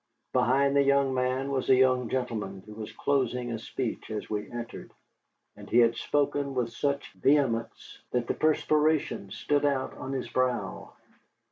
Behind 0.33 0.75
the 0.75 0.81
young 0.81 1.13
man 1.13 1.51
was 1.51 1.69
a 1.69 1.75
young 1.75 2.09
gentleman 2.09 2.63
who 2.65 2.73
was 2.73 2.91
closing 2.91 3.51
a 3.51 3.59
speech 3.59 4.09
as 4.09 4.31
we 4.31 4.49
entered, 4.49 4.91
and 5.55 5.69
he 5.69 5.77
had 5.77 5.95
spoken 5.95 6.55
with 6.55 6.71
such 6.73 7.13
vehemence 7.13 7.99
that 8.09 8.25
the 8.25 8.33
perspiration 8.33 9.29
stood 9.29 9.63
out 9.63 9.93
on 9.95 10.11
his 10.11 10.27
brow. 10.27 10.93